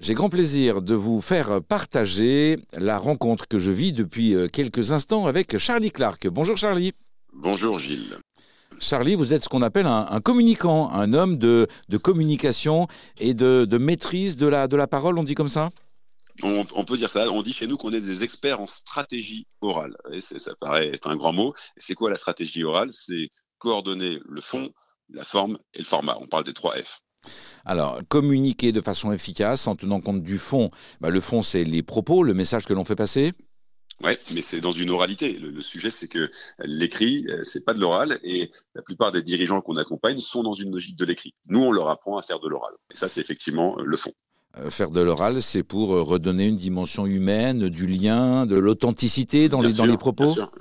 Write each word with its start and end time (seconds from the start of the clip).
J'ai 0.00 0.14
grand 0.14 0.28
plaisir 0.28 0.80
de 0.80 0.94
vous 0.94 1.20
faire 1.20 1.60
partager 1.60 2.56
la 2.76 2.98
rencontre 2.98 3.48
que 3.48 3.58
je 3.58 3.72
vis 3.72 3.92
depuis 3.92 4.32
euh, 4.32 4.46
quelques 4.46 4.92
instants 4.92 5.26
avec 5.26 5.58
Charlie 5.58 5.90
Clark. 5.90 6.28
Bonjour 6.28 6.56
Charlie. 6.56 6.92
Bonjour 7.32 7.80
Gilles. 7.80 8.16
Charlie, 8.78 9.16
vous 9.16 9.34
êtes 9.34 9.42
ce 9.42 9.48
qu'on 9.48 9.62
appelle 9.62 9.86
un, 9.86 10.20
communicant, 10.20 10.88
un 10.92 11.12
homme 11.14 11.36
de, 11.36 11.66
communication 12.00 12.86
et 13.18 13.34
de, 13.34 13.66
maîtrise 13.76 14.36
de 14.36 14.46
la, 14.46 14.68
de 14.68 14.76
la 14.76 14.86
parole, 14.86 15.18
on 15.18 15.24
dit 15.24 15.34
comme 15.34 15.48
ça? 15.48 15.70
On, 16.44 16.84
peut 16.84 16.96
dire 16.96 17.10
ça. 17.10 17.28
On 17.32 17.42
dit 17.42 17.52
chez 17.52 17.66
nous 17.66 17.76
qu'on 17.76 17.90
est 17.90 18.00
des 18.00 18.22
experts 18.22 18.60
en 18.60 18.68
stratégie 18.68 19.48
orale. 19.60 19.96
Et 20.12 20.20
ça 20.20 20.54
paraît 20.60 20.86
être 20.86 21.08
un 21.08 21.16
grand 21.16 21.32
mot. 21.32 21.54
C'est 21.76 21.94
quoi 21.94 22.08
la 22.08 22.16
stratégie 22.16 22.62
orale? 22.62 22.90
C'est 22.92 23.30
coordonner 23.58 24.20
le 24.24 24.40
fond, 24.40 24.70
la 25.08 25.24
forme 25.24 25.58
et 25.74 25.78
le 25.78 25.84
format. 25.84 26.16
On 26.20 26.28
parle 26.28 26.44
des 26.44 26.52
trois 26.52 26.76
F. 26.76 27.00
Alors, 27.64 28.00
communiquer 28.08 28.72
de 28.72 28.80
façon 28.80 29.12
efficace 29.12 29.66
en 29.66 29.76
tenant 29.76 30.00
compte 30.00 30.22
du 30.22 30.38
fond. 30.38 30.70
Bah, 31.00 31.10
le 31.10 31.20
fond, 31.20 31.42
c'est 31.42 31.64
les 31.64 31.82
propos, 31.82 32.22
le 32.22 32.34
message 32.34 32.64
que 32.64 32.72
l'on 32.72 32.84
fait 32.84 32.96
passer. 32.96 33.32
Oui, 34.02 34.12
mais 34.32 34.42
c'est 34.42 34.60
dans 34.60 34.72
une 34.72 34.90
oralité. 34.90 35.32
Le, 35.32 35.60
sujet, 35.62 35.90
c'est 35.90 36.06
que 36.06 36.30
l'écrit, 36.60 37.26
euh, 37.28 37.42
c'est 37.42 37.64
pas 37.64 37.74
de 37.74 37.80
l'oral, 37.80 38.20
et 38.22 38.50
la 38.74 38.82
plupart 38.82 39.10
des 39.10 39.22
dirigeants 39.22 39.60
qu'on 39.60 39.76
accompagne 39.76 40.20
sont 40.20 40.42
dans 40.42 40.54
une 40.54 40.70
logique 40.70 40.96
de 40.96 41.04
l'écrit. 41.04 41.34
Nous, 41.46 41.60
on 41.60 41.72
leur 41.72 41.88
apprend 41.88 42.16
à 42.16 42.22
faire 42.22 42.38
de 42.38 42.48
l'oral. 42.48 42.72
Et 42.92 42.96
ça, 42.96 43.08
c'est 43.08 43.20
effectivement 43.20 43.76
le 43.76 43.96
fond. 43.96 44.12
Euh, 44.58 44.70
faire 44.70 44.90
de 44.90 45.00
l'oral, 45.00 45.42
c'est 45.42 45.64
pour 45.64 45.94
euh, 45.94 46.02
redonner 46.02 46.46
une 46.46 46.56
dimension 46.56 47.06
humaine, 47.06 47.68
du 47.68 47.86
lien, 47.86 48.46
de 48.46 48.56
l'authenticité 48.56 49.48
dans, 49.48 49.60
les, 49.60 49.74
dans 49.74 49.84
les 49.84 49.96
propos? 49.96 50.24
Bien 50.24 50.34
sûr, 50.34 50.52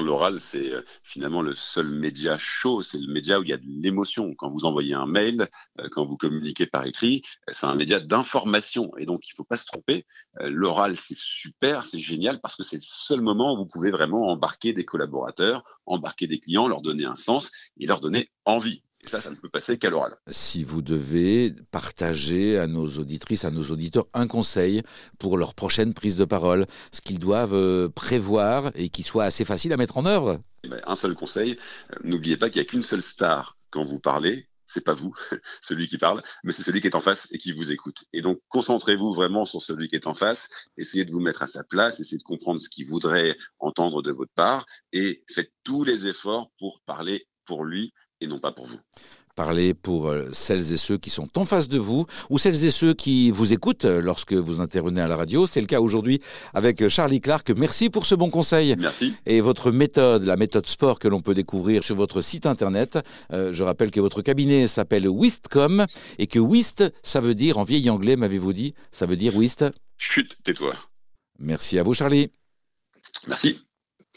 l'oral, 0.00 0.40
c'est 0.40 0.72
euh, 0.72 0.82
finalement 1.02 1.42
le 1.42 1.54
seul 1.54 1.88
média 1.88 2.38
chaud, 2.38 2.82
c'est 2.82 2.98
le 2.98 3.12
média 3.12 3.40
où 3.40 3.42
il 3.42 3.50
y 3.50 3.52
a 3.52 3.58
de 3.58 3.66
l'émotion. 3.66 4.34
Quand 4.34 4.50
vous 4.50 4.64
envoyez 4.64 4.94
un 4.94 5.06
mail, 5.06 5.48
quand 5.90 6.06
vous 6.06 6.16
communiquez 6.16 6.66
par 6.66 6.86
écrit, 6.86 7.22
c'est 7.48 7.66
un 7.66 7.74
média 7.74 8.00
d'information. 8.00 8.90
Et 8.98 9.06
donc, 9.06 9.26
il 9.28 9.32
ne 9.32 9.36
faut 9.36 9.44
pas 9.44 9.56
se 9.56 9.66
tromper. 9.66 10.06
L'oral, 10.40 10.96
c'est 10.96 11.16
super, 11.16 11.84
c'est 11.84 11.98
génial, 11.98 12.40
parce 12.40 12.56
que 12.56 12.62
c'est 12.62 12.76
le 12.76 12.82
seul 12.84 13.20
moment 13.20 13.54
où 13.54 13.58
vous 13.58 13.66
pouvez 13.66 13.90
vraiment 13.90 14.28
embarquer 14.28 14.72
des 14.72 14.84
collaborateurs, 14.84 15.64
embarquer 15.86 16.26
des 16.26 16.38
clients, 16.38 16.68
leur 16.68 16.82
donner 16.82 17.04
un 17.04 17.16
sens 17.16 17.50
et 17.78 17.86
leur 17.86 18.00
donner 18.00 18.30
envie. 18.44 18.82
Et 19.04 19.08
ça, 19.08 19.20
ça 19.20 19.30
ne 19.30 19.34
peut 19.34 19.48
passer 19.48 19.78
qu'à 19.78 19.90
l'oral. 19.90 20.14
Si 20.28 20.62
vous 20.62 20.80
devez 20.80 21.54
partager 21.70 22.58
à 22.58 22.66
nos 22.66 22.86
auditrices, 22.86 23.44
à 23.44 23.50
nos 23.50 23.64
auditeurs, 23.64 24.06
un 24.14 24.28
conseil 24.28 24.82
pour 25.18 25.36
leur 25.36 25.54
prochaine 25.54 25.92
prise 25.92 26.16
de 26.16 26.24
parole, 26.24 26.66
ce 26.92 27.00
qu'ils 27.00 27.18
doivent 27.18 27.54
euh, 27.54 27.88
prévoir 27.88 28.70
et 28.74 28.90
qui 28.90 29.02
soit 29.02 29.24
assez 29.24 29.44
facile 29.44 29.72
à 29.72 29.76
mettre 29.76 29.98
en 29.98 30.06
œuvre 30.06 30.40
eh 30.62 30.68
ben, 30.68 30.80
Un 30.86 30.94
seul 30.94 31.14
conseil, 31.14 31.58
euh, 31.92 31.96
n'oubliez 32.04 32.36
pas 32.36 32.48
qu'il 32.48 32.60
n'y 32.62 32.66
a 32.66 32.70
qu'une 32.70 32.82
seule 32.82 33.02
star 33.02 33.58
quand 33.70 33.84
vous 33.84 33.98
parlez, 33.98 34.46
c'est 34.66 34.84
pas 34.84 34.94
vous, 34.94 35.14
celui 35.62 35.88
qui 35.88 35.98
parle, 35.98 36.22
mais 36.44 36.52
c'est 36.52 36.62
celui 36.62 36.80
qui 36.80 36.86
est 36.86 36.94
en 36.94 37.00
face 37.00 37.28
et 37.32 37.38
qui 37.38 37.52
vous 37.52 37.72
écoute. 37.72 38.04
Et 38.12 38.22
donc, 38.22 38.40
concentrez-vous 38.48 39.12
vraiment 39.12 39.44
sur 39.44 39.60
celui 39.62 39.88
qui 39.88 39.96
est 39.96 40.06
en 40.06 40.14
face, 40.14 40.48
essayez 40.76 41.04
de 41.04 41.12
vous 41.12 41.20
mettre 41.20 41.42
à 41.42 41.46
sa 41.46 41.64
place, 41.64 42.00
essayez 42.00 42.18
de 42.18 42.22
comprendre 42.22 42.60
ce 42.60 42.68
qu'il 42.68 42.86
voudrait 42.86 43.36
entendre 43.58 44.02
de 44.02 44.12
votre 44.12 44.32
part 44.34 44.66
et 44.92 45.24
faites 45.28 45.52
tous 45.64 45.84
les 45.84 46.06
efforts 46.06 46.50
pour 46.58 46.80
parler 46.86 47.26
pour 47.46 47.64
lui 47.64 47.92
et 48.20 48.26
non 48.26 48.40
pas 48.40 48.52
pour 48.52 48.66
vous. 48.66 48.80
Parlez 49.34 49.72
pour 49.72 50.08
euh, 50.08 50.28
celles 50.32 50.72
et 50.72 50.76
ceux 50.76 50.98
qui 50.98 51.08
sont 51.08 51.38
en 51.38 51.44
face 51.44 51.66
de 51.66 51.78
vous 51.78 52.06
ou 52.28 52.36
celles 52.36 52.64
et 52.64 52.70
ceux 52.70 52.92
qui 52.92 53.30
vous 53.30 53.54
écoutent 53.54 53.86
euh, 53.86 54.02
lorsque 54.02 54.34
vous 54.34 54.60
intervenez 54.60 55.00
à 55.00 55.08
la 55.08 55.16
radio. 55.16 55.46
C'est 55.46 55.62
le 55.62 55.66
cas 55.66 55.80
aujourd'hui 55.80 56.20
avec 56.52 56.82
euh, 56.82 56.90
Charlie 56.90 57.20
Clark. 57.22 57.50
Merci 57.56 57.88
pour 57.88 58.04
ce 58.04 58.14
bon 58.14 58.28
conseil. 58.28 58.76
Merci. 58.78 59.14
Et 59.24 59.40
votre 59.40 59.70
méthode, 59.70 60.24
la 60.24 60.36
méthode 60.36 60.66
sport 60.66 60.98
que 60.98 61.08
l'on 61.08 61.20
peut 61.20 61.32
découvrir 61.32 61.82
sur 61.82 61.96
votre 61.96 62.20
site 62.20 62.44
internet. 62.44 62.98
je 63.30 63.62
rappelle 63.62 63.90
que 63.90 64.00
votre 64.00 64.20
cabinet 64.20 64.68
s'appelle 64.68 65.08
Wistcom 65.08 65.86
et 66.18 66.26
que 66.26 66.38
Wist, 66.38 66.84
ça 67.02 67.20
veut 67.20 67.34
dire, 67.34 67.58
en 67.58 67.64
vieil 67.64 67.88
anglais, 67.88 68.16
m'avez-vous 68.16 68.52
dit, 68.52 68.74
ça 68.90 69.06
veut 69.06 69.16
dire 69.16 69.34
Wist? 69.34 69.64
Chut, 69.96 70.36
tais-toi. 70.44 70.74
Merci 71.38 71.78
à 71.78 71.82
vous, 71.82 71.94
Charlie. 71.94 72.30
Merci. 73.26 73.60